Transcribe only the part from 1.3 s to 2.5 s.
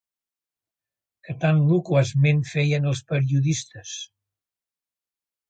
tan loquaçment